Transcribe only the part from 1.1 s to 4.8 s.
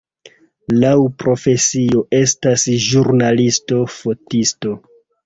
profesio estas ĵurnalisto-fotisto.